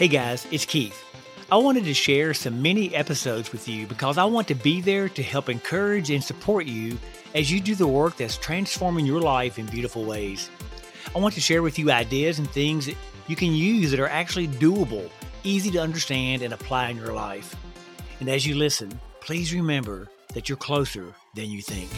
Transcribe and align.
Hey 0.00 0.08
guys, 0.08 0.46
it's 0.50 0.64
Keith. 0.64 1.04
I 1.52 1.58
wanted 1.58 1.84
to 1.84 1.92
share 1.92 2.32
some 2.32 2.62
mini 2.62 2.94
episodes 2.94 3.52
with 3.52 3.68
you 3.68 3.86
because 3.86 4.16
I 4.16 4.24
want 4.24 4.48
to 4.48 4.54
be 4.54 4.80
there 4.80 5.10
to 5.10 5.22
help 5.22 5.50
encourage 5.50 6.10
and 6.10 6.24
support 6.24 6.64
you 6.64 6.96
as 7.34 7.50
you 7.50 7.60
do 7.60 7.74
the 7.74 7.86
work 7.86 8.16
that's 8.16 8.38
transforming 8.38 9.04
your 9.04 9.20
life 9.20 9.58
in 9.58 9.66
beautiful 9.66 10.06
ways. 10.06 10.48
I 11.14 11.18
want 11.18 11.34
to 11.34 11.42
share 11.42 11.62
with 11.62 11.78
you 11.78 11.90
ideas 11.90 12.38
and 12.38 12.48
things 12.48 12.86
that 12.86 12.96
you 13.26 13.36
can 13.36 13.52
use 13.52 13.90
that 13.90 14.00
are 14.00 14.08
actually 14.08 14.48
doable, 14.48 15.10
easy 15.44 15.70
to 15.72 15.78
understand, 15.78 16.40
and 16.40 16.54
apply 16.54 16.88
in 16.88 16.96
your 16.96 17.12
life. 17.12 17.54
And 18.20 18.30
as 18.30 18.46
you 18.46 18.54
listen, 18.54 18.98
please 19.20 19.52
remember 19.52 20.08
that 20.32 20.48
you're 20.48 20.56
closer 20.56 21.14
than 21.34 21.50
you 21.50 21.60
think. 21.60 21.90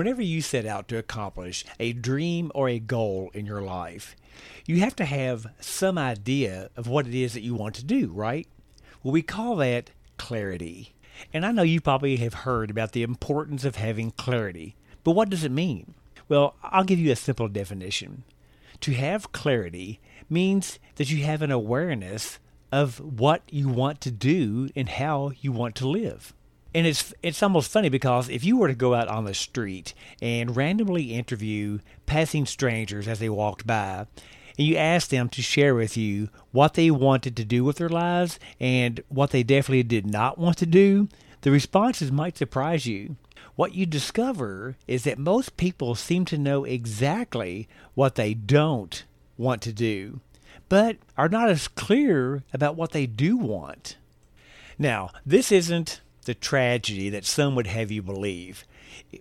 Whenever 0.00 0.22
you 0.22 0.40
set 0.40 0.64
out 0.64 0.88
to 0.88 0.96
accomplish 0.96 1.62
a 1.78 1.92
dream 1.92 2.50
or 2.54 2.70
a 2.70 2.78
goal 2.78 3.30
in 3.34 3.44
your 3.44 3.60
life, 3.60 4.16
you 4.64 4.80
have 4.80 4.96
to 4.96 5.04
have 5.04 5.48
some 5.60 5.98
idea 5.98 6.70
of 6.74 6.88
what 6.88 7.06
it 7.06 7.14
is 7.14 7.34
that 7.34 7.42
you 7.42 7.54
want 7.54 7.74
to 7.74 7.84
do, 7.84 8.10
right? 8.10 8.48
Well, 9.02 9.12
we 9.12 9.20
call 9.20 9.56
that 9.56 9.90
clarity. 10.16 10.94
And 11.34 11.44
I 11.44 11.52
know 11.52 11.64
you 11.64 11.82
probably 11.82 12.16
have 12.16 12.32
heard 12.32 12.70
about 12.70 12.92
the 12.92 13.02
importance 13.02 13.62
of 13.62 13.76
having 13.76 14.12
clarity, 14.12 14.74
but 15.04 15.10
what 15.10 15.28
does 15.28 15.44
it 15.44 15.52
mean? 15.52 15.92
Well, 16.30 16.54
I'll 16.62 16.84
give 16.84 16.98
you 16.98 17.12
a 17.12 17.14
simple 17.14 17.48
definition. 17.48 18.24
To 18.80 18.94
have 18.94 19.32
clarity 19.32 20.00
means 20.30 20.78
that 20.94 21.10
you 21.10 21.24
have 21.24 21.42
an 21.42 21.50
awareness 21.50 22.38
of 22.72 23.00
what 23.00 23.42
you 23.50 23.68
want 23.68 24.00
to 24.00 24.10
do 24.10 24.70
and 24.74 24.88
how 24.88 25.32
you 25.42 25.52
want 25.52 25.74
to 25.74 25.86
live. 25.86 26.32
And 26.74 26.86
it's 26.86 27.12
it's 27.22 27.42
almost 27.42 27.70
funny 27.70 27.88
because 27.88 28.28
if 28.28 28.44
you 28.44 28.56
were 28.56 28.68
to 28.68 28.74
go 28.74 28.94
out 28.94 29.08
on 29.08 29.24
the 29.24 29.34
street 29.34 29.92
and 30.22 30.56
randomly 30.56 31.14
interview 31.14 31.80
passing 32.06 32.46
strangers 32.46 33.08
as 33.08 33.18
they 33.18 33.28
walked 33.28 33.66
by, 33.66 34.06
and 34.56 34.66
you 34.66 34.76
ask 34.76 35.08
them 35.08 35.28
to 35.30 35.42
share 35.42 35.74
with 35.74 35.96
you 35.96 36.28
what 36.52 36.74
they 36.74 36.90
wanted 36.90 37.36
to 37.36 37.44
do 37.44 37.64
with 37.64 37.76
their 37.76 37.88
lives 37.88 38.38
and 38.60 39.02
what 39.08 39.30
they 39.30 39.42
definitely 39.42 39.82
did 39.82 40.06
not 40.06 40.38
want 40.38 40.58
to 40.58 40.66
do, 40.66 41.08
the 41.40 41.50
responses 41.50 42.12
might 42.12 42.36
surprise 42.36 42.86
you. 42.86 43.16
What 43.56 43.74
you 43.74 43.84
discover 43.86 44.76
is 44.86 45.04
that 45.04 45.18
most 45.18 45.56
people 45.56 45.94
seem 45.94 46.24
to 46.26 46.38
know 46.38 46.64
exactly 46.64 47.68
what 47.94 48.14
they 48.14 48.34
don't 48.34 49.02
want 49.36 49.62
to 49.62 49.72
do, 49.72 50.20
but 50.68 50.98
are 51.16 51.28
not 51.28 51.50
as 51.50 51.66
clear 51.66 52.42
about 52.52 52.76
what 52.76 52.92
they 52.92 53.06
do 53.06 53.36
want. 53.36 53.96
Now, 54.78 55.10
this 55.26 55.50
isn't 55.50 56.00
the 56.30 56.34
tragedy 56.34 57.10
that 57.10 57.24
some 57.24 57.56
would 57.56 57.66
have 57.66 57.90
you 57.90 58.00
believe. 58.00 58.64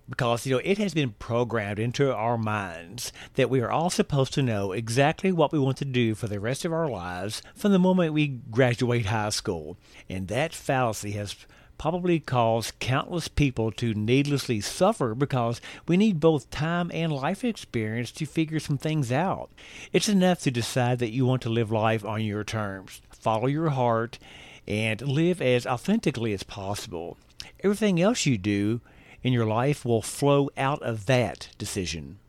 Because 0.07 0.45
you 0.45 0.53
know 0.53 0.61
it 0.63 0.77
has 0.77 0.93
been 0.93 1.15
programmed 1.17 1.79
into 1.79 2.13
our 2.13 2.37
minds 2.37 3.11
that 3.33 3.49
we 3.49 3.61
are 3.61 3.71
all 3.71 3.89
supposed 3.89 4.31
to 4.35 4.43
know 4.43 4.73
exactly 4.73 5.31
what 5.31 5.51
we 5.51 5.57
want 5.57 5.77
to 5.77 5.85
do 5.85 6.13
for 6.13 6.27
the 6.27 6.39
rest 6.39 6.65
of 6.65 6.71
our 6.71 6.87
lives 6.87 7.41
from 7.55 7.71
the 7.71 7.79
moment 7.79 8.13
we 8.13 8.27
graduate 8.27 9.07
high 9.07 9.29
school. 9.29 9.75
And 10.07 10.27
that 10.27 10.53
fallacy 10.53 11.13
has 11.13 11.35
probably 11.79 12.19
caused 12.19 12.77
countless 12.77 13.27
people 13.27 13.71
to 13.71 13.95
needlessly 13.95 14.61
suffer 14.61 15.15
because 15.15 15.59
we 15.87 15.97
need 15.97 16.19
both 16.19 16.51
time 16.51 16.91
and 16.93 17.11
life 17.11 17.43
experience 17.43 18.11
to 18.11 18.27
figure 18.27 18.59
some 18.59 18.77
things 18.77 19.11
out. 19.11 19.49
It's 19.91 20.09
enough 20.09 20.41
to 20.41 20.51
decide 20.51 20.99
that 20.99 21.09
you 21.09 21.25
want 21.25 21.41
to 21.41 21.49
live 21.49 21.71
life 21.71 22.05
on 22.05 22.21
your 22.21 22.43
terms, 22.43 23.01
follow 23.09 23.47
your 23.47 23.69
heart, 23.69 24.19
and 24.69 25.01
live 25.01 25.41
as 25.41 25.65
authentically 25.65 26.31
as 26.31 26.43
possible. 26.43 27.17
Everything 27.63 27.99
else 27.99 28.25
you 28.25 28.37
do 28.37 28.79
in 29.23 29.33
your 29.33 29.45
life 29.45 29.83
will 29.83 30.01
flow 30.01 30.49
out 30.55 30.81
of 30.83 31.07
that 31.07 31.49
decision. 31.57 32.19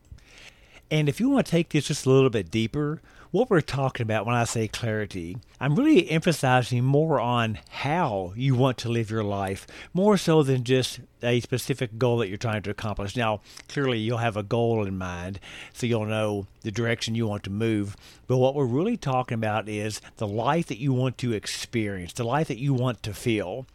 And 0.90 1.08
if 1.08 1.20
you 1.20 1.28
want 1.28 1.46
to 1.46 1.50
take 1.50 1.68
this 1.68 1.86
just 1.86 2.06
a 2.06 2.10
little 2.10 2.30
bit 2.30 2.50
deeper, 2.50 3.00
what 3.30 3.48
we're 3.48 3.60
talking 3.60 4.02
about 4.02 4.26
when 4.26 4.34
I 4.34 4.44
say 4.44 4.66
clarity, 4.66 5.36
I'm 5.60 5.76
really 5.76 6.10
emphasizing 6.10 6.84
more 6.84 7.20
on 7.20 7.58
how 7.70 8.32
you 8.34 8.56
want 8.56 8.78
to 8.78 8.88
live 8.88 9.10
your 9.10 9.22
life, 9.22 9.66
more 9.92 10.16
so 10.16 10.42
than 10.42 10.64
just 10.64 11.00
a 11.22 11.38
specific 11.40 11.96
goal 11.96 12.18
that 12.18 12.28
you're 12.28 12.38
trying 12.38 12.62
to 12.62 12.70
accomplish. 12.70 13.16
Now, 13.16 13.40
clearly, 13.68 13.98
you'll 13.98 14.18
have 14.18 14.36
a 14.36 14.42
goal 14.42 14.84
in 14.84 14.98
mind, 14.98 15.38
so 15.72 15.86
you'll 15.86 16.06
know 16.06 16.46
the 16.62 16.72
direction 16.72 17.14
you 17.14 17.26
want 17.26 17.44
to 17.44 17.50
move. 17.50 17.96
But 18.26 18.38
what 18.38 18.54
we're 18.54 18.64
really 18.64 18.96
talking 18.96 19.36
about 19.36 19.68
is 19.68 20.00
the 20.16 20.26
life 20.26 20.66
that 20.66 20.80
you 20.80 20.92
want 20.92 21.16
to 21.18 21.32
experience, 21.32 22.12
the 22.12 22.24
life 22.24 22.48
that 22.48 22.58
you 22.58 22.74
want 22.74 23.02
to 23.04 23.14
feel 23.14 23.66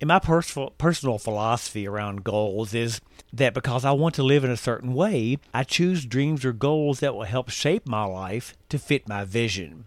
in 0.00 0.08
my 0.08 0.18
personal 0.18 0.70
personal 0.70 1.18
philosophy 1.18 1.86
around 1.86 2.24
goals 2.24 2.74
is 2.74 3.00
that 3.32 3.54
because 3.54 3.84
I 3.84 3.92
want 3.92 4.14
to 4.16 4.22
live 4.22 4.44
in 4.44 4.50
a 4.50 4.56
certain 4.56 4.94
way, 4.94 5.38
I 5.54 5.64
choose 5.64 6.04
dreams 6.04 6.44
or 6.44 6.52
goals 6.52 7.00
that 7.00 7.14
will 7.14 7.24
help 7.24 7.50
shape 7.50 7.86
my 7.86 8.04
life 8.04 8.54
to 8.68 8.78
fit 8.78 9.08
my 9.08 9.24
vision. 9.24 9.86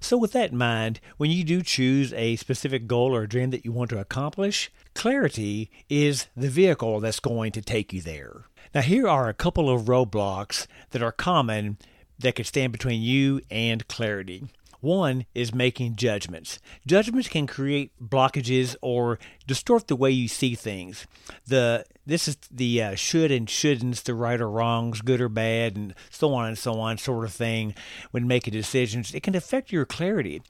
So, 0.00 0.16
with 0.16 0.32
that 0.32 0.52
in 0.52 0.58
mind, 0.58 1.00
when 1.16 1.30
you 1.30 1.42
do 1.42 1.62
choose 1.62 2.12
a 2.12 2.36
specific 2.36 2.86
goal 2.86 3.14
or 3.14 3.26
dream 3.26 3.50
that 3.50 3.64
you 3.64 3.72
want 3.72 3.90
to 3.90 3.98
accomplish, 3.98 4.70
clarity 4.94 5.70
is 5.88 6.28
the 6.36 6.48
vehicle 6.48 7.00
that's 7.00 7.20
going 7.20 7.52
to 7.52 7.62
take 7.62 7.92
you 7.92 8.00
there. 8.00 8.44
Now, 8.74 8.82
here 8.82 9.08
are 9.08 9.28
a 9.28 9.34
couple 9.34 9.68
of 9.68 9.86
roadblocks 9.86 10.66
that 10.90 11.02
are 11.02 11.10
common 11.10 11.78
that 12.18 12.36
could 12.36 12.46
stand 12.46 12.72
between 12.72 13.02
you 13.02 13.40
and 13.50 13.86
clarity. 13.88 14.44
One 14.80 15.26
is 15.34 15.52
making 15.52 15.96
judgments. 15.96 16.60
Judgments 16.86 17.28
can 17.28 17.46
create 17.46 17.90
blockages 18.00 18.76
or 18.80 19.18
distort 19.46 19.88
the 19.88 19.96
way 19.96 20.10
you 20.10 20.28
see 20.28 20.54
things. 20.54 21.06
The 21.46 21.84
this 22.06 22.28
is 22.28 22.36
the 22.50 22.82
uh, 22.82 22.94
should 22.94 23.30
and 23.30 23.48
shouldn'ts, 23.48 24.02
the 24.02 24.14
right 24.14 24.40
or 24.40 24.50
wrongs, 24.50 25.00
good 25.02 25.20
or 25.20 25.28
bad, 25.28 25.76
and 25.76 25.94
so 26.10 26.32
on 26.32 26.46
and 26.46 26.58
so 26.58 26.80
on 26.80 26.96
sort 26.98 27.24
of 27.24 27.32
thing 27.32 27.74
when 28.12 28.26
making 28.26 28.52
decisions. 28.52 29.14
It 29.14 29.22
can 29.22 29.34
affect 29.34 29.72
your 29.72 29.84
clarity. 29.84 30.42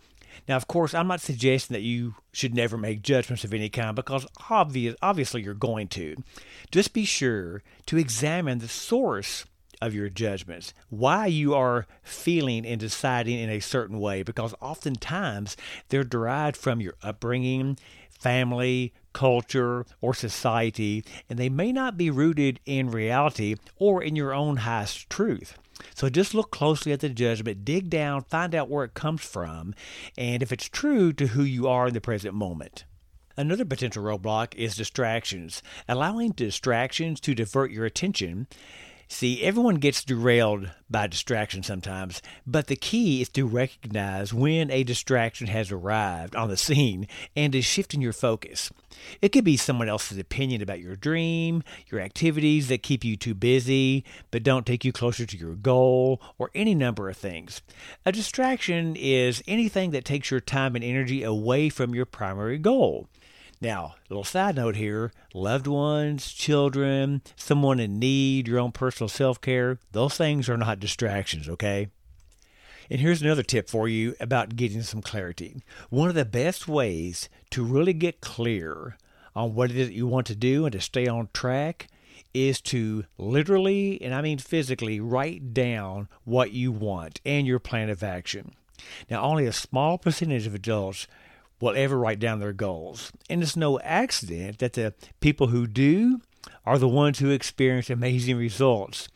Now, 0.47 0.57
of 0.57 0.69
course, 0.69 0.95
I'm 0.95 1.09
not 1.09 1.21
suggesting 1.21 1.75
that 1.75 1.83
you 1.83 2.15
should 2.33 2.55
never 2.55 2.79
make 2.79 3.03
judgments 3.03 3.45
of 3.45 3.53
any 3.53 3.69
kind 3.69 3.97
because 3.97 4.27
obvious, 4.49 4.95
obviously 5.03 5.43
you're 5.43 5.55
going 5.55 5.89
to. 5.89 6.17
Just 6.71 6.93
be 6.93 7.05
sure 7.05 7.63
to 7.87 7.99
examine 7.99 8.59
the 8.59 8.69
source 8.69 9.45
of 9.81 9.95
your 9.95 10.09
judgments, 10.09 10.75
why 10.89 11.27
you 11.27 11.55
are 11.55 11.87
feeling 12.03 12.67
and 12.67 12.81
deciding 12.81 13.39
in 13.39 13.51
a 13.51 13.61
certain 13.61 13.99
way, 13.99 14.23
because 14.23 14.55
oftentimes 14.61 15.57
they're 15.89 16.05
derived 16.05 16.57
from 16.57 16.81
your 16.81 16.95
upbringing, 17.03 17.79
family, 18.11 18.93
culture, 19.13 19.87
or 20.01 20.15
society, 20.15 21.05
and 21.29 21.39
they 21.39 21.49
may 21.49 21.73
not 21.73 21.97
be 21.97 22.11
rooted 22.11 22.61
in 22.67 22.91
reality 22.91 23.55
or 23.77 24.03
in 24.03 24.17
your 24.17 24.35
own 24.35 24.59
highest 24.59 25.09
truth. 25.09 25.57
So 25.95 26.09
just 26.09 26.35
look 26.35 26.51
closely 26.51 26.93
at 26.93 27.01
the 27.01 27.09
judgment, 27.09 27.65
dig 27.65 27.89
down, 27.89 28.23
find 28.23 28.55
out 28.55 28.69
where 28.69 28.85
it 28.85 28.95
comes 28.95 29.23
from, 29.23 29.75
and 30.17 30.43
if 30.43 30.53
it's 30.53 30.69
true 30.69 31.13
to 31.13 31.29
who 31.29 31.43
you 31.43 31.69
are 31.69 31.89
in 31.89 31.95
the 31.95 32.01
present 32.01 32.35
moment. 32.35 32.85
Another 33.37 33.65
potential 33.65 34.03
roadblock 34.03 34.53
is 34.57 34.75
distractions. 34.75 35.63
Allowing 35.89 36.33
distractions 36.33 37.21
to 37.21 37.37
divert 37.37 37.71
your 37.71 37.85
attention 37.85 38.49
See, 39.11 39.43
everyone 39.43 39.77
gets 39.77 40.05
derailed 40.05 40.71
by 40.91 41.07
distraction 41.07 41.63
sometimes, 41.63 42.21
but 42.47 42.67
the 42.67 42.77
key 42.77 43.23
is 43.23 43.31
to 43.31 43.47
recognize 43.47 44.35
when 44.35 44.71
a 44.71 44.85
distraction 44.85 45.47
has 45.47 45.73
arrived 45.73 46.37
on 46.37 46.51
the 46.51 46.59
scene 46.59 47.09
and 47.35 47.55
is 47.55 47.65
shifting 47.65 48.03
your 48.03 48.13
focus. 48.13 48.71
It 49.23 49.31
could 49.31 49.45
be 49.45 49.57
someone 49.57 49.89
else's 49.89 50.19
opinion 50.19 50.61
about 50.61 50.81
your 50.81 50.95
dream, 50.95 51.63
your 51.91 52.03
activities 52.03 52.69
that 52.69 52.83
keep 52.83 53.03
you 53.03 53.17
too 53.17 53.35
busy 53.35 54.05
but 54.31 54.43
don't 54.43 54.67
take 54.67 54.85
you 54.85 54.93
closer 54.93 55.25
to 55.25 55.37
your 55.39 55.55
goal, 55.55 56.21
or 56.37 56.51
any 56.55 56.75
number 56.75 57.09
of 57.09 57.17
things. 57.17 57.63
A 58.05 58.13
distraction 58.13 58.95
is 58.95 59.43
anything 59.49 59.91
that 59.93 60.05
takes 60.05 60.31
your 60.31 60.41
time 60.41 60.77
and 60.77 60.85
energy 60.85 61.23
away 61.23 61.71
from 61.71 61.95
your 61.95 62.05
primary 62.05 62.59
goal. 62.59 63.09
Now, 63.61 63.97
a 63.99 64.09
little 64.09 64.25
side 64.25 64.57
note 64.57 64.77
here 64.77 65.13
loved 65.35 65.67
ones, 65.67 66.33
children, 66.33 67.23
someone 67.35 67.81
in 67.81 67.99
need, 67.99 68.47
your 68.47 68.61
own 68.61 68.73
personal 68.73 69.09
self 69.09 69.41
care, 69.41 69.79
those 69.93 70.17
things 70.17 70.49
are 70.49 70.57
not 70.57 70.81
distractions, 70.81 71.49
okay? 71.49 71.89
And 72.91 73.01
here's 73.01 73.21
another 73.21 73.43
tip 73.43 73.69
for 73.69 73.89
you 73.89 74.15
about 74.21 74.57
getting 74.57 74.83
some 74.83 75.03
clarity. 75.03 75.63
One 75.91 76.09
of 76.09 76.15
the 76.15 76.25
best 76.25 76.69
ways 76.69 77.29
to 77.51 77.65
really 77.65 77.93
get 77.93 78.21
clear 78.21 78.97
on 79.37 79.55
what 79.55 79.71
it 79.71 79.77
is 79.77 79.89
that 79.89 79.95
you 79.95 80.07
want 80.07 80.27
to 80.29 80.35
do 80.35 80.65
and 80.65 80.73
to 80.73 80.81
stay 80.81 81.07
on 81.07 81.29
track 81.35 81.89
is 82.33 82.61
to 82.61 83.05
literally, 83.19 84.01
and 84.01 84.15
I 84.15 84.23
mean 84.23 84.39
physically, 84.39 85.01
write 85.01 85.53
down 85.53 86.09
what 86.25 86.53
you 86.53 86.73
want 86.73 87.21
and 87.27 87.47
your 87.47 87.59
plan 87.59 87.91
of 87.91 88.03
action. 88.03 88.55
Now, 89.11 89.23
only 89.23 89.47
a 89.47 89.53
small 89.53 89.99
percentage 89.99 90.47
of 90.47 90.55
adults 90.55 91.07
will 91.61 91.75
ever 91.77 91.99
write 91.99 92.19
down 92.19 92.41
their 92.41 92.53
goals. 92.53 93.13
And 93.29 93.43
it's 93.43 93.57
no 93.57 93.79
accident 93.81 94.59
that 94.59 94.75
the 94.75 94.95
people 95.21 95.49
who 95.49 95.67
do 95.67 96.21
are 96.65 96.79
the 96.79 96.89
ones 96.89 97.19
who 97.19 97.31
experience 97.31 97.91
amazing 97.91 98.37
results. 98.37 99.09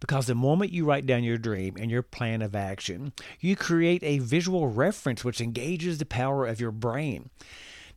Because 0.00 0.26
the 0.26 0.34
moment 0.34 0.72
you 0.72 0.86
write 0.86 1.04
down 1.04 1.24
your 1.24 1.36
dream 1.36 1.76
and 1.78 1.90
your 1.90 2.02
plan 2.02 2.40
of 2.40 2.54
action, 2.54 3.12
you 3.38 3.54
create 3.54 4.02
a 4.02 4.18
visual 4.18 4.68
reference 4.68 5.24
which 5.24 5.42
engages 5.42 5.98
the 5.98 6.06
power 6.06 6.46
of 6.46 6.58
your 6.58 6.70
brain. 6.70 7.28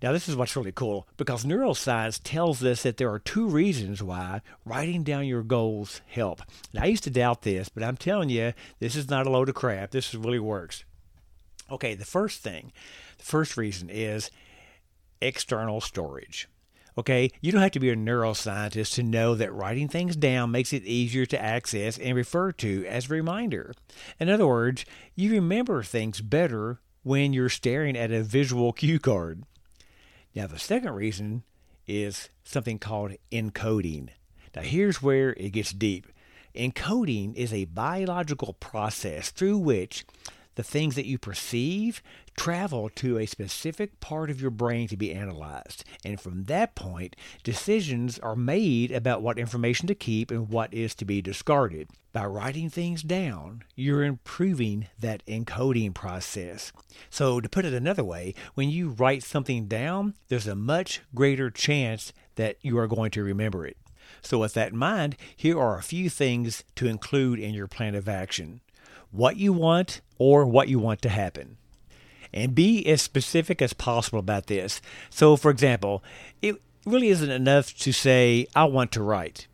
Now, 0.01 0.11
this 0.11 0.27
is 0.27 0.35
what's 0.35 0.57
really 0.57 0.73
cool 0.73 1.07
because 1.15 1.45
neuroscience 1.45 2.19
tells 2.21 2.61
us 2.61 2.83
that 2.83 2.97
there 2.97 3.09
are 3.09 3.19
two 3.19 3.47
reasons 3.47 4.03
why 4.03 4.41
writing 4.65 5.03
down 5.03 5.25
your 5.25 5.43
goals 5.43 6.01
help. 6.07 6.41
Now, 6.73 6.83
I 6.83 6.87
used 6.87 7.05
to 7.05 7.09
doubt 7.09 7.43
this, 7.43 7.69
but 7.69 7.83
I'm 7.83 7.95
telling 7.95 8.27
you, 8.27 8.51
this 8.79 8.97
is 8.97 9.09
not 9.09 9.25
a 9.25 9.29
load 9.29 9.47
of 9.47 9.55
crap. 9.55 9.91
This 9.91 10.13
really 10.13 10.39
works. 10.39 10.83
Okay, 11.73 11.95
the 11.95 12.05
first 12.05 12.41
thing, 12.41 12.71
the 13.17 13.23
first 13.23 13.57
reason 13.57 13.89
is 13.89 14.29
external 15.21 15.81
storage. 15.81 16.47
Okay, 16.95 17.31
you 17.41 17.51
don't 17.51 17.63
have 17.63 17.71
to 17.71 17.79
be 17.79 17.89
a 17.89 17.95
neuroscientist 17.95 18.93
to 18.93 19.03
know 19.03 19.33
that 19.33 19.51
writing 19.51 19.87
things 19.87 20.15
down 20.15 20.51
makes 20.51 20.71
it 20.71 20.83
easier 20.83 21.25
to 21.25 21.41
access 21.41 21.97
and 21.97 22.15
refer 22.15 22.51
to 22.51 22.85
as 22.85 23.09
a 23.09 23.13
reminder. 23.13 23.73
In 24.19 24.29
other 24.29 24.45
words, 24.45 24.85
you 25.15 25.31
remember 25.31 25.81
things 25.81 26.21
better 26.21 26.79
when 27.01 27.33
you're 27.33 27.49
staring 27.49 27.97
at 27.97 28.11
a 28.11 28.21
visual 28.21 28.71
cue 28.73 28.99
card. 28.99 29.43
Now, 30.35 30.45
the 30.45 30.59
second 30.59 30.91
reason 30.91 31.41
is 31.87 32.29
something 32.43 32.77
called 32.77 33.13
encoding. 33.31 34.09
Now, 34.55 34.61
here's 34.61 35.01
where 35.01 35.31
it 35.31 35.53
gets 35.53 35.71
deep. 35.71 36.05
Encoding 36.55 37.33
is 37.33 37.51
a 37.51 37.65
biological 37.65 38.53
process 38.53 39.31
through 39.31 39.57
which 39.57 40.05
the 40.55 40.63
things 40.63 40.95
that 40.95 41.05
you 41.05 41.17
perceive 41.17 42.01
travel 42.35 42.89
to 42.95 43.17
a 43.17 43.25
specific 43.25 43.99
part 43.99 44.29
of 44.29 44.41
your 44.41 44.51
brain 44.51 44.87
to 44.87 44.97
be 44.97 45.13
analyzed. 45.13 45.83
And 46.03 46.19
from 46.19 46.45
that 46.45 46.75
point, 46.75 47.15
decisions 47.43 48.19
are 48.19 48.35
made 48.35 48.91
about 48.91 49.21
what 49.21 49.37
information 49.37 49.87
to 49.87 49.95
keep 49.95 50.31
and 50.31 50.49
what 50.49 50.73
is 50.73 50.95
to 50.95 51.05
be 51.05 51.21
discarded. 51.21 51.89
By 52.11 52.25
writing 52.25 52.69
things 52.69 53.01
down, 53.01 53.63
you're 53.75 54.03
improving 54.03 54.87
that 54.99 55.25
encoding 55.25 55.93
process. 55.95 56.71
So, 57.09 57.41
to 57.41 57.49
put 57.49 57.65
it 57.65 57.73
another 57.73 58.03
way, 58.03 58.35
when 58.53 58.69
you 58.69 58.89
write 58.89 59.23
something 59.23 59.67
down, 59.67 60.13
there's 60.27 60.47
a 60.47 60.55
much 60.55 61.01
greater 61.15 61.49
chance 61.49 62.13
that 62.35 62.57
you 62.61 62.77
are 62.77 62.87
going 62.87 63.09
to 63.11 63.23
remember 63.23 63.65
it. 63.65 63.77
So, 64.21 64.37
with 64.37 64.53
that 64.53 64.73
in 64.73 64.77
mind, 64.77 65.17
here 65.35 65.59
are 65.59 65.77
a 65.77 65.83
few 65.83 66.07
things 66.07 66.63
to 66.75 66.87
include 66.87 67.39
in 67.39 67.55
your 67.55 67.67
plan 67.67 67.95
of 67.95 68.07
action 68.07 68.61
what 69.13 69.37
you 69.37 69.53
want 69.53 70.01
or 70.17 70.45
what 70.45 70.67
you 70.67 70.79
want 70.79 71.01
to 71.03 71.09
happen. 71.09 71.57
And 72.33 72.55
be 72.55 72.85
as 72.87 73.01
specific 73.01 73.61
as 73.61 73.73
possible 73.73 74.19
about 74.19 74.47
this. 74.47 74.81
So, 75.09 75.37
for 75.37 75.51
example, 75.51 76.03
it 76.41 76.61
really 76.85 77.09
isn't 77.09 77.29
enough 77.29 77.77
to 77.77 77.93
say, 77.93 78.47
I 78.55 78.65
want 78.65 78.91
to 78.93 79.03
write. 79.03 79.47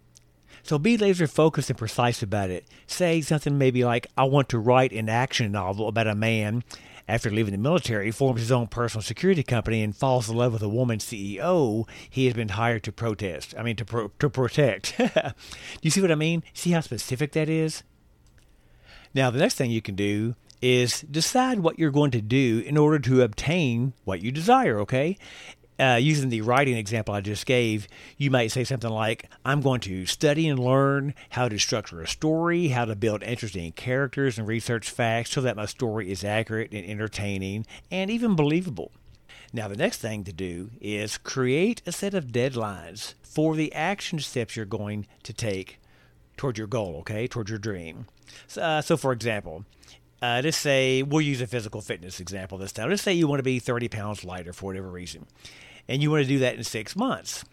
So 0.63 0.77
be 0.77 0.97
laser 0.97 1.27
focused 1.27 1.69
and 1.69 1.77
precise 1.77 2.23
about 2.23 2.49
it. 2.49 2.65
Say 2.87 3.21
something 3.21 3.57
maybe 3.57 3.83
like, 3.83 4.07
I 4.17 4.23
want 4.23 4.49
to 4.49 4.59
write 4.59 4.91
an 4.91 5.09
action 5.09 5.51
novel 5.51 5.87
about 5.87 6.07
a 6.07 6.15
man 6.15 6.63
after 7.07 7.31
leaving 7.31 7.53
the 7.53 7.57
military, 7.57 8.11
forms 8.11 8.39
his 8.39 8.51
own 8.51 8.67
personal 8.67 9.01
security 9.01 9.41
company 9.41 9.81
and 9.81 9.95
falls 9.95 10.29
in 10.29 10.37
love 10.37 10.53
with 10.53 10.61
a 10.61 10.69
woman 10.69 10.99
CEO 10.99 11.87
he 12.07 12.25
has 12.25 12.35
been 12.35 12.49
hired 12.49 12.83
to 12.83 12.91
protest. 12.91 13.55
I 13.57 13.63
mean, 13.63 13.75
to, 13.77 13.85
pro- 13.85 14.11
to 14.19 14.29
protect. 14.29 14.95
Do 14.97 15.33
you 15.81 15.89
see 15.89 16.01
what 16.01 16.11
I 16.11 16.15
mean? 16.15 16.43
See 16.53 16.71
how 16.71 16.81
specific 16.81 17.31
that 17.31 17.49
is? 17.49 17.81
Now, 19.13 19.29
the 19.29 19.39
next 19.39 19.55
thing 19.55 19.71
you 19.71 19.81
can 19.81 19.95
do 19.95 20.35
is 20.61 21.01
decide 21.01 21.59
what 21.59 21.79
you're 21.79 21.91
going 21.91 22.11
to 22.11 22.21
do 22.21 22.63
in 22.65 22.77
order 22.77 22.99
to 22.99 23.21
obtain 23.21 23.93
what 24.03 24.21
you 24.21 24.31
desire, 24.31 24.79
okay? 24.79 25.17
Uh, 25.79 25.95
using 25.95 26.27
the 26.27 26.41
writing 26.41 26.75
example 26.75 27.13
I 27.13 27.21
just 27.21 27.45
gave, 27.45 27.87
you 28.17 28.29
might 28.29 28.51
say 28.51 28.65
something 28.65 28.89
like, 28.89 29.29
I'm 29.45 29.61
going 29.61 29.79
to 29.81 30.05
study 30.05 30.49
and 30.49 30.59
learn 30.59 31.13
how 31.29 31.47
to 31.47 31.57
structure 31.57 32.01
a 32.01 32.07
story, 32.07 32.67
how 32.67 32.83
to 32.83 32.95
build 32.95 33.23
interesting 33.23 33.71
characters 33.71 34.37
and 34.37 34.45
research 34.45 34.89
facts 34.89 35.31
so 35.31 35.41
that 35.41 35.55
my 35.55 35.65
story 35.65 36.11
is 36.11 36.25
accurate 36.25 36.73
and 36.73 36.85
entertaining 36.85 37.65
and 37.89 38.11
even 38.11 38.35
believable. 38.35 38.91
Now, 39.53 39.69
the 39.69 39.77
next 39.77 39.99
thing 39.99 40.25
to 40.25 40.33
do 40.33 40.71
is 40.81 41.17
create 41.17 41.81
a 41.85 41.93
set 41.93 42.13
of 42.13 42.27
deadlines 42.27 43.13
for 43.23 43.55
the 43.55 43.73
action 43.73 44.19
steps 44.19 44.55
you're 44.57 44.65
going 44.65 45.07
to 45.23 45.33
take 45.33 45.78
toward 46.39 46.57
your 46.57 46.67
goal, 46.67 46.95
okay, 46.99 47.27
toward 47.27 47.49
your 47.49 47.59
dream. 47.59 48.05
So, 48.47 48.61
uh, 48.61 48.81
so 48.81 48.95
for 48.95 49.11
example, 49.11 49.65
uh, 50.21 50.41
let's 50.41 50.55
say 50.55 51.03
we'll 51.03 51.19
use 51.19 51.41
a 51.41 51.47
physical 51.47 51.81
fitness 51.81 52.21
example 52.21 52.57
this 52.57 52.71
time. 52.71 52.89
Let's 52.89 53.01
say 53.01 53.13
you 53.13 53.27
want 53.27 53.39
to 53.39 53.43
be 53.43 53.59
30 53.59 53.89
pounds 53.89 54.23
lighter 54.23 54.53
for 54.53 54.67
whatever 54.67 54.89
reason, 54.89 55.27
and 55.89 56.01
you 56.01 56.09
want 56.09 56.23
to 56.23 56.29
do 56.29 56.39
that 56.39 56.55
in 56.55 56.63
six 56.63 56.95
months. 56.95 57.43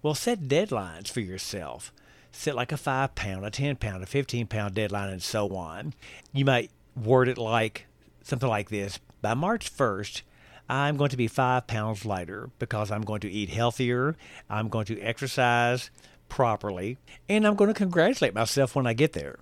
Well, 0.00 0.14
set 0.14 0.42
deadlines 0.42 1.10
for 1.10 1.18
yourself. 1.20 1.92
Set 2.30 2.54
like 2.54 2.70
a 2.70 2.76
five 2.76 3.16
pound, 3.16 3.44
a 3.44 3.50
10 3.50 3.76
pound, 3.76 4.04
a 4.04 4.06
15 4.06 4.46
pound 4.46 4.74
deadline, 4.74 5.08
and 5.08 5.22
so 5.22 5.56
on. 5.56 5.92
You 6.32 6.44
might 6.44 6.70
word 6.94 7.26
it 7.26 7.38
like 7.38 7.86
something 8.22 8.48
like 8.48 8.70
this 8.70 9.00
By 9.22 9.34
March 9.34 9.74
1st, 9.76 10.22
I'm 10.68 10.96
going 10.96 11.10
to 11.10 11.16
be 11.16 11.26
five 11.26 11.66
pounds 11.66 12.04
lighter 12.04 12.50
because 12.60 12.92
I'm 12.92 13.02
going 13.02 13.22
to 13.22 13.30
eat 13.30 13.50
healthier, 13.50 14.14
I'm 14.48 14.68
going 14.68 14.86
to 14.86 15.00
exercise 15.00 15.90
properly, 16.28 16.98
and 17.28 17.46
I'm 17.46 17.54
going 17.54 17.68
to 17.68 17.74
congratulate 17.74 18.34
myself 18.34 18.74
when 18.74 18.86
I 18.86 18.92
get 18.92 19.12
there 19.12 19.38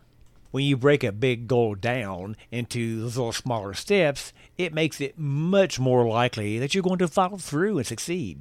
when 0.54 0.64
you 0.64 0.76
break 0.76 1.02
a 1.02 1.10
big 1.10 1.48
goal 1.48 1.74
down 1.74 2.36
into 2.52 3.02
little 3.02 3.32
smaller 3.32 3.74
steps, 3.74 4.32
it 4.56 4.72
makes 4.72 5.00
it 5.00 5.18
much 5.18 5.80
more 5.80 6.06
likely 6.06 6.60
that 6.60 6.72
you're 6.72 6.82
going 6.84 6.96
to 6.96 7.08
follow 7.08 7.36
through 7.36 7.76
and 7.76 7.84
succeed. 7.84 8.38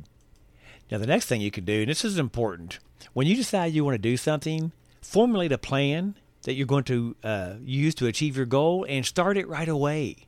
Now, 0.91 0.99
the 0.99 1.07
next 1.07 1.25
thing 1.25 1.41
you 1.41 1.49
can 1.49 1.65
do, 1.65 1.81
and 1.81 1.89
this 1.89 2.05
is 2.05 2.19
important, 2.19 2.77
when 3.13 3.25
you 3.25 3.35
decide 3.35 3.73
you 3.73 3.83
want 3.83 3.95
to 3.95 3.97
do 3.97 4.15
something, 4.15 4.73
formulate 5.01 5.51
a 5.51 5.57
plan 5.57 6.13
that 6.43 6.53
you're 6.53 6.67
going 6.67 6.83
to 6.83 7.15
uh, 7.23 7.53
use 7.63 7.95
to 7.95 8.05
achieve 8.05 8.37
your 8.37 8.45
goal 8.45 8.85
and 8.87 9.07
start 9.07 9.35
it 9.35 9.47
right 9.47 9.67
away. 9.67 10.27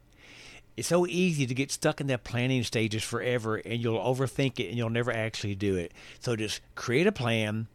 It's 0.76 0.88
so 0.88 1.06
easy 1.06 1.46
to 1.46 1.54
get 1.54 1.72
stuck 1.72 2.02
in 2.02 2.08
that 2.08 2.24
planning 2.24 2.64
stages 2.64 3.04
forever 3.04 3.58
and 3.58 3.80
you'll 3.80 4.00
overthink 4.00 4.60
it 4.60 4.70
and 4.70 4.76
you'll 4.76 4.90
never 4.90 5.14
actually 5.14 5.54
do 5.54 5.76
it. 5.76 5.94
So 6.20 6.36
just 6.36 6.62
create 6.74 7.06
a 7.06 7.12
plan, 7.12 7.68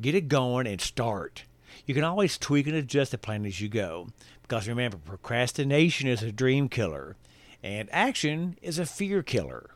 get 0.00 0.14
it 0.14 0.28
going, 0.28 0.66
and 0.66 0.80
start. 0.80 1.44
You 1.86 1.94
can 1.94 2.04
always 2.04 2.38
tweak 2.38 2.66
and 2.66 2.76
adjust 2.76 3.10
the 3.10 3.18
plan 3.18 3.44
as 3.44 3.60
you 3.60 3.68
go. 3.68 4.08
Because 4.42 4.68
remember, 4.68 4.98
procrastination 4.98 6.08
is 6.08 6.22
a 6.22 6.32
dream 6.32 6.68
killer, 6.68 7.16
and 7.62 7.88
action 7.92 8.56
is 8.62 8.78
a 8.78 8.86
fear 8.86 9.22
killer. 9.22 9.70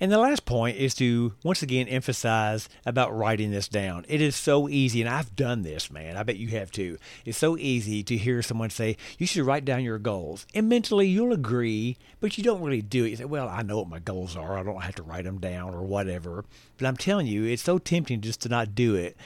And 0.00 0.10
the 0.10 0.18
last 0.18 0.44
point 0.44 0.76
is 0.76 0.94
to 0.94 1.34
once 1.42 1.62
again 1.62 1.88
emphasize 1.88 2.68
about 2.84 3.16
writing 3.16 3.50
this 3.50 3.68
down. 3.68 4.04
It 4.08 4.20
is 4.20 4.36
so 4.36 4.68
easy, 4.68 5.00
and 5.00 5.08
I've 5.08 5.36
done 5.36 5.62
this, 5.62 5.90
man. 5.90 6.16
I 6.16 6.22
bet 6.22 6.36
you 6.36 6.48
have 6.48 6.70
too. 6.70 6.98
It's 7.24 7.38
so 7.38 7.56
easy 7.56 8.02
to 8.04 8.16
hear 8.16 8.42
someone 8.42 8.70
say, 8.70 8.96
You 9.18 9.26
should 9.26 9.46
write 9.46 9.64
down 9.64 9.84
your 9.84 9.98
goals. 9.98 10.46
And 10.54 10.68
mentally, 10.68 11.08
you'll 11.08 11.32
agree, 11.32 11.96
but 12.20 12.36
you 12.36 12.44
don't 12.44 12.62
really 12.62 12.82
do 12.82 13.04
it. 13.04 13.10
You 13.10 13.16
say, 13.16 13.24
Well, 13.24 13.48
I 13.48 13.62
know 13.62 13.78
what 13.78 13.88
my 13.88 13.98
goals 13.98 14.36
are. 14.36 14.58
I 14.58 14.62
don't 14.62 14.82
have 14.82 14.96
to 14.96 15.02
write 15.02 15.24
them 15.24 15.38
down 15.38 15.74
or 15.74 15.82
whatever. 15.82 16.44
But 16.78 16.86
I'm 16.86 16.96
telling 16.96 17.26
you, 17.26 17.44
it's 17.44 17.62
so 17.62 17.78
tempting 17.78 18.20
just 18.20 18.40
to 18.42 18.48
not 18.48 18.74
do 18.74 18.94
it. 18.94 19.16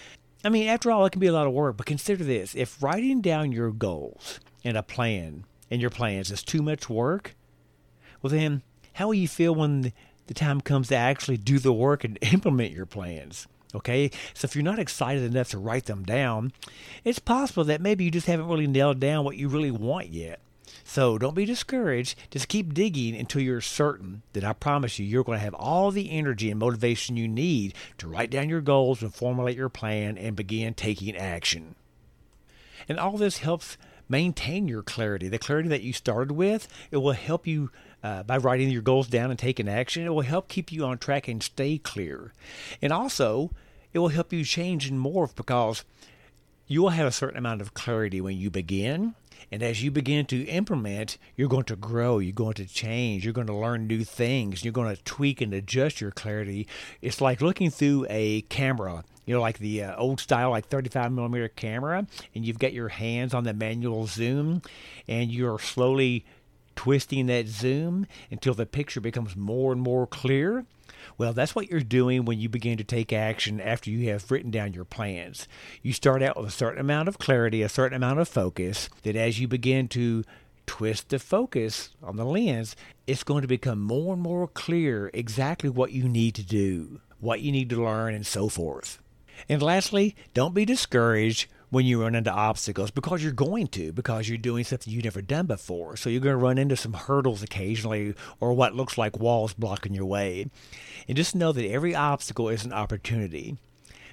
I 0.44 0.49
mean, 0.49 0.68
after 0.68 0.90
all, 0.90 1.04
it 1.04 1.11
can 1.11 1.20
be 1.20 1.26
a 1.26 1.32
lot 1.32 1.47
of 1.47 1.52
work, 1.52 1.76
but 1.76 1.87
consider 1.87 2.25
this. 2.25 2.54
If 2.54 2.82
writing 2.82 3.20
down 3.20 3.52
your 3.52 3.70
goals 3.70 4.40
and 4.64 4.76
a 4.76 4.82
plan 4.82 5.44
and 5.70 5.80
your 5.80 5.90
plans 5.90 6.30
is 6.30 6.42
too 6.42 6.62
much 6.62 6.88
work, 6.88 7.35
well, 8.23 8.30
then 8.30 8.62
how 8.94 9.09
will 9.09 9.14
you 9.14 9.28
feel 9.28 9.54
when 9.54 9.92
the 10.26 10.35
time 10.35 10.61
comes 10.61 10.88
to 10.88 10.97
actually 10.97 11.37
do 11.37 11.59
the 11.59 11.73
work 11.73 12.04
and 12.04 12.18
implement 12.32 12.73
your 12.73 12.87
plans? 12.87 13.47
Okay, 13.73 14.11
so 14.35 14.47
if 14.47 14.56
you're 14.56 14.64
not 14.64 14.80
excited 14.80 15.23
enough 15.23 15.50
to 15.50 15.59
write 15.59 15.87
them 15.87 16.02
down, 16.02 16.52
it's 17.04 17.20
possible 17.20 17.62
that 17.64 17.80
maybe 17.80 18.04
you 18.04 18.11
just 18.11 18.26
haven't 18.26 18.49
really 18.49 18.66
nailed 18.66 18.99
down 18.99 19.25
what 19.25 19.37
you 19.37 19.49
really 19.49 19.70
want 19.70 20.09
yet. 20.09 20.40
So 20.90 21.18
don't 21.18 21.37
be 21.37 21.44
discouraged. 21.44 22.18
Just 22.32 22.49
keep 22.49 22.75
digging 22.75 23.14
until 23.14 23.42
you're 23.42 23.61
certain 23.61 24.23
that 24.32 24.42
I 24.42 24.52
promise 24.52 24.99
you, 24.99 25.06
you're 25.06 25.23
going 25.23 25.38
to 25.38 25.44
have 25.44 25.54
all 25.54 25.92
the 25.92 26.11
energy 26.11 26.50
and 26.50 26.59
motivation 26.59 27.16
you 27.16 27.28
need 27.28 27.75
to 27.99 28.09
write 28.09 28.28
down 28.28 28.49
your 28.49 28.61
goals 28.61 29.00
and 29.00 29.14
formulate 29.14 29.56
your 29.56 29.68
plan 29.68 30.18
and 30.18 30.35
begin 30.35 30.75
taking 30.75 31.16
action. 31.16 31.76
And 32.88 32.99
all 32.99 33.16
this 33.16 33.38
helps 33.38 33.78
maintain 34.09 34.66
your 34.66 34.82
clarity, 34.82 35.28
the 35.28 35.38
clarity 35.38 35.68
that 35.68 35.82
you 35.85 35.92
started 35.92 36.32
with. 36.32 36.66
It 36.90 36.97
will 36.97 37.12
help 37.12 37.47
you 37.47 37.70
uh, 38.02 38.25
by 38.25 38.38
writing 38.38 38.68
your 38.68 38.82
goals 38.82 39.06
down 39.06 39.30
and 39.30 39.38
taking 39.38 39.68
action. 39.68 40.04
It 40.04 40.12
will 40.12 40.23
help 40.23 40.49
keep 40.49 40.73
you 40.73 40.85
on 40.85 40.99
track 40.99 41.28
and 41.28 41.40
stay 41.40 41.78
clear. 41.78 42.32
And 42.82 42.92
also, 42.92 43.52
it 43.92 44.00
will 44.00 44.09
help 44.09 44.32
you 44.32 44.42
change 44.42 44.88
and 44.88 44.99
morph 44.99 45.37
because 45.37 45.85
you 46.66 46.82
will 46.82 46.90
have 46.90 47.06
a 47.06 47.12
certain 47.12 47.38
amount 47.38 47.61
of 47.61 47.75
clarity 47.75 48.20
when 48.20 48.37
you 48.37 48.50
begin 48.50 49.14
and 49.50 49.62
as 49.62 49.82
you 49.82 49.90
begin 49.90 50.26
to 50.26 50.42
implement, 50.44 51.18
you're 51.37 51.49
going 51.49 51.64
to 51.64 51.76
grow, 51.76 52.18
you're 52.18 52.32
going 52.32 52.54
to 52.54 52.66
change, 52.66 53.25
you're 53.25 53.32
going 53.32 53.47
to 53.47 53.54
learn 53.54 53.87
new 53.87 54.04
things, 54.04 54.64
you're 54.64 54.73
going 54.73 54.94
to 54.94 55.02
tweak 55.04 55.40
and 55.40 55.52
adjust 55.54 56.00
your 56.00 56.11
clarity. 56.11 56.66
It's 57.00 57.20
like 57.20 57.40
looking 57.40 57.70
through 57.70 58.06
a 58.09 58.42
camera 58.42 59.04
you 59.30 59.37
know, 59.37 59.42
like 59.42 59.59
the 59.59 59.85
uh, 59.85 59.97
old 59.97 60.18
style, 60.18 60.50
like 60.50 60.66
35 60.66 61.12
millimeter 61.12 61.47
camera, 61.47 62.04
and 62.35 62.44
you've 62.44 62.59
got 62.59 62.73
your 62.73 62.88
hands 62.88 63.32
on 63.32 63.44
the 63.44 63.54
manual 63.54 64.06
zoom, 64.06 64.61
and 65.06 65.30
you're 65.30 65.61
slowly 65.61 66.25
twisting 66.80 67.26
that 67.26 67.46
zoom 67.46 68.06
until 68.30 68.54
the 68.54 68.64
picture 68.64 69.02
becomes 69.02 69.37
more 69.37 69.70
and 69.70 69.82
more 69.82 70.06
clear? 70.06 70.64
Well, 71.18 71.34
that's 71.34 71.54
what 71.54 71.68
you're 71.68 71.80
doing 71.80 72.25
when 72.25 72.40
you 72.40 72.49
begin 72.49 72.78
to 72.78 72.84
take 72.84 73.12
action 73.12 73.60
after 73.60 73.90
you 73.90 74.08
have 74.08 74.30
written 74.30 74.50
down 74.50 74.72
your 74.72 74.87
plans. 74.87 75.46
You 75.82 75.92
start 75.92 76.22
out 76.22 76.38
with 76.38 76.46
a 76.46 76.50
certain 76.50 76.80
amount 76.80 77.08
of 77.08 77.18
clarity, 77.18 77.60
a 77.60 77.68
certain 77.68 77.96
amount 77.96 78.20
of 78.20 78.28
focus, 78.28 78.88
that 79.02 79.14
as 79.14 79.38
you 79.38 79.46
begin 79.46 79.88
to 79.88 80.25
twist 80.64 81.10
the 81.10 81.18
focus 81.18 81.90
on 82.02 82.16
the 82.16 82.25
lens, 82.25 82.75
it's 83.06 83.25
going 83.25 83.42
to 83.42 83.46
become 83.46 83.82
more 83.82 84.14
and 84.14 84.22
more 84.22 84.49
clear 84.49 85.10
exactly 85.12 85.68
what 85.68 85.92
you 85.92 86.08
need 86.08 86.34
to 86.37 86.42
do, 86.42 87.02
what 87.18 87.42
you 87.42 87.52
need 87.52 87.68
to 87.68 87.84
learn, 87.84 88.14
and 88.14 88.26
so 88.26 88.49
forth. 88.49 89.02
And 89.50 89.60
lastly, 89.60 90.16
don't 90.32 90.54
be 90.54 90.64
discouraged 90.64 91.46
when 91.70 91.86
you 91.86 92.02
run 92.02 92.14
into 92.14 92.30
obstacles 92.30 92.90
because 92.90 93.22
you're 93.22 93.32
going 93.32 93.68
to, 93.68 93.92
because 93.92 94.28
you're 94.28 94.38
doing 94.38 94.64
something 94.64 94.92
you've 94.92 95.04
never 95.04 95.22
done 95.22 95.46
before. 95.46 95.96
So 95.96 96.10
you're 96.10 96.20
going 96.20 96.34
to 96.34 96.44
run 96.44 96.58
into 96.58 96.76
some 96.76 96.92
hurdles 96.92 97.42
occasionally 97.42 98.14
or 98.40 98.52
what 98.52 98.74
looks 98.74 98.98
like 98.98 99.18
walls 99.18 99.54
blocking 99.54 99.94
your 99.94 100.06
way. 100.06 100.50
And 101.08 101.16
just 101.16 101.34
know 101.34 101.52
that 101.52 101.68
every 101.68 101.94
obstacle 101.94 102.48
is 102.48 102.64
an 102.64 102.72
opportunity. 102.72 103.56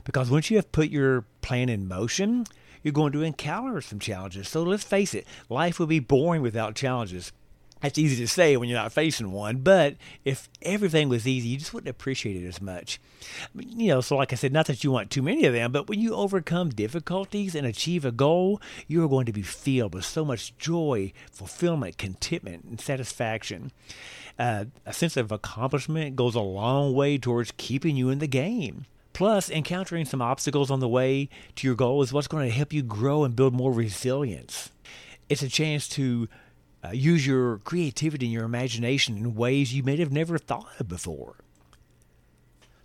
Because 0.03 0.31
once 0.31 0.49
you 0.49 0.57
have 0.57 0.71
put 0.71 0.89
your 0.89 1.25
plan 1.41 1.67
in 1.67 1.87
motion, 1.87 2.45
you're 2.81 2.93
going 2.93 3.11
to 3.11 3.23
encounter 3.23 3.81
some 3.81 3.99
challenges. 3.99 4.47
So 4.47 4.63
let's 4.63 4.83
face 4.83 5.13
it, 5.13 5.27
life 5.49 5.79
will 5.79 5.87
be 5.87 5.99
boring 5.99 6.41
without 6.41 6.75
challenges. 6.75 7.33
That's 7.81 7.97
easy 7.97 8.15
to 8.17 8.27
say 8.27 8.57
when 8.57 8.69
you're 8.69 8.79
not 8.79 8.91
facing 8.91 9.31
one, 9.31 9.57
but 9.57 9.95
if 10.25 10.49
everything 10.61 11.09
was 11.09 11.27
easy, 11.27 11.49
you 11.49 11.57
just 11.57 11.73
wouldn't 11.73 11.89
appreciate 11.89 12.41
it 12.43 12.47
as 12.47 12.61
much. 12.61 12.99
You 13.53 13.89
know, 13.89 14.01
so 14.01 14.17
like 14.17 14.33
I 14.33 14.35
said, 14.35 14.51
not 14.51 14.65
that 14.67 14.83
you 14.83 14.91
want 14.91 15.11
too 15.11 15.21
many 15.21 15.45
of 15.45 15.53
them, 15.53 15.71
but 15.71 15.87
when 15.87 15.99
you 15.99 16.15
overcome 16.15 16.69
difficulties 16.69 17.55
and 17.55 17.67
achieve 17.67 18.05
a 18.05 18.11
goal, 18.11 18.61
you 18.87 19.03
are 19.03 19.09
going 19.09 19.25
to 19.27 19.33
be 19.33 19.41
filled 19.41 19.93
with 19.93 20.05
so 20.05 20.25
much 20.25 20.57
joy, 20.57 21.13
fulfillment, 21.31 21.97
contentment, 21.97 22.63
and 22.63 22.81
satisfaction. 22.81 23.71
Uh, 24.39 24.65
a 24.85 24.93
sense 24.93 25.17
of 25.17 25.31
accomplishment 25.31 26.15
goes 26.15 26.35
a 26.35 26.41
long 26.41 26.93
way 26.93 27.17
towards 27.17 27.53
keeping 27.57 27.95
you 27.95 28.09
in 28.09 28.19
the 28.19 28.27
game. 28.27 28.85
Plus, 29.13 29.49
encountering 29.49 30.05
some 30.05 30.21
obstacles 30.21 30.69
on 30.69 30.79
the 30.79 30.87
way 30.87 31.27
to 31.55 31.65
your 31.65 31.75
goal 31.75 32.03
is 32.03 32.13
what's 32.13 32.27
going 32.27 32.47
to 32.47 32.55
help 32.55 32.71
you 32.71 32.83
grow 32.83 33.23
and 33.23 33.35
build 33.35 33.51
more 33.51 33.73
resilience. 33.73 34.71
It's 35.27 35.41
a 35.41 35.49
chance 35.49 35.89
to 35.89 36.29
uh, 36.83 36.91
use 36.91 37.25
your 37.25 37.57
creativity 37.59 38.27
and 38.27 38.33
your 38.33 38.45
imagination 38.45 39.17
in 39.17 39.35
ways 39.35 39.73
you 39.73 39.83
may 39.83 39.97
have 39.97 40.11
never 40.11 40.37
thought 40.37 40.69
of 40.79 40.87
before. 40.87 41.35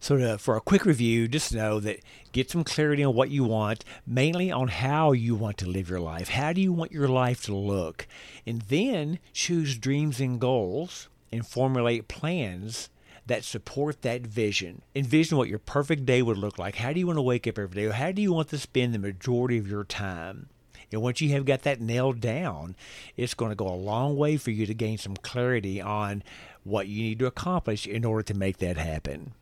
So, 0.00 0.16
to, 0.16 0.36
for 0.36 0.56
a 0.56 0.60
quick 0.60 0.84
review, 0.84 1.28
just 1.28 1.54
know 1.54 1.78
that 1.78 2.00
get 2.32 2.50
some 2.50 2.64
clarity 2.64 3.04
on 3.04 3.14
what 3.14 3.30
you 3.30 3.44
want, 3.44 3.84
mainly 4.04 4.50
on 4.50 4.66
how 4.66 5.12
you 5.12 5.36
want 5.36 5.58
to 5.58 5.68
live 5.68 5.88
your 5.88 6.00
life. 6.00 6.30
How 6.30 6.52
do 6.52 6.60
you 6.60 6.72
want 6.72 6.90
your 6.90 7.06
life 7.06 7.44
to 7.44 7.54
look? 7.54 8.08
And 8.44 8.62
then 8.62 9.20
choose 9.32 9.78
dreams 9.78 10.18
and 10.18 10.40
goals 10.40 11.08
and 11.30 11.46
formulate 11.46 12.08
plans 12.08 12.90
that 13.26 13.44
support 13.44 14.02
that 14.02 14.22
vision. 14.22 14.82
Envision 14.96 15.38
what 15.38 15.48
your 15.48 15.60
perfect 15.60 16.04
day 16.04 16.20
would 16.20 16.36
look 16.38 16.58
like. 16.58 16.76
How 16.76 16.92
do 16.92 16.98
you 16.98 17.06
want 17.06 17.18
to 17.18 17.22
wake 17.22 17.46
up 17.46 17.56
every 17.56 17.82
day? 17.82 17.88
How 17.90 18.10
do 18.10 18.20
you 18.20 18.32
want 18.32 18.48
to 18.48 18.58
spend 18.58 18.92
the 18.92 18.98
majority 18.98 19.58
of 19.58 19.68
your 19.68 19.84
time? 19.84 20.48
And 20.92 21.02
once 21.02 21.20
you 21.20 21.30
have 21.30 21.44
got 21.44 21.62
that 21.62 21.80
nailed 21.80 22.20
down, 22.20 22.76
it's 23.16 23.34
going 23.34 23.50
to 23.50 23.56
go 23.56 23.68
a 23.68 23.74
long 23.74 24.16
way 24.16 24.36
for 24.36 24.50
you 24.50 24.66
to 24.66 24.74
gain 24.74 24.98
some 24.98 25.16
clarity 25.16 25.80
on 25.80 26.22
what 26.64 26.88
you 26.88 27.02
need 27.02 27.18
to 27.20 27.26
accomplish 27.26 27.86
in 27.86 28.04
order 28.04 28.22
to 28.24 28.34
make 28.34 28.58
that 28.58 28.76
happen. 28.76 29.32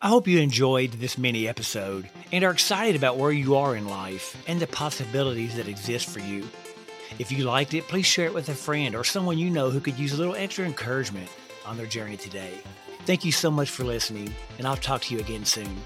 I 0.00 0.08
hope 0.08 0.26
you 0.26 0.40
enjoyed 0.40 0.92
this 0.92 1.16
mini 1.16 1.46
episode 1.46 2.08
and 2.32 2.42
are 2.42 2.50
excited 2.50 2.96
about 2.96 3.18
where 3.18 3.30
you 3.30 3.54
are 3.54 3.76
in 3.76 3.86
life 3.86 4.36
and 4.48 4.58
the 4.58 4.66
possibilities 4.66 5.54
that 5.56 5.68
exist 5.68 6.08
for 6.08 6.18
you. 6.18 6.48
If 7.18 7.30
you 7.30 7.44
liked 7.44 7.74
it, 7.74 7.86
please 7.86 8.06
share 8.06 8.26
it 8.26 8.34
with 8.34 8.48
a 8.48 8.54
friend 8.54 8.96
or 8.96 9.04
someone 9.04 9.38
you 9.38 9.48
know 9.48 9.70
who 9.70 9.80
could 9.80 9.98
use 9.98 10.12
a 10.12 10.16
little 10.16 10.34
extra 10.34 10.64
encouragement 10.64 11.28
on 11.64 11.76
their 11.76 11.86
journey 11.86 12.16
today. 12.16 12.58
Thank 13.04 13.24
you 13.24 13.30
so 13.32 13.50
much 13.50 13.70
for 13.70 13.84
listening, 13.84 14.34
and 14.58 14.66
I'll 14.66 14.76
talk 14.76 15.02
to 15.02 15.14
you 15.14 15.20
again 15.20 15.44
soon. 15.44 15.76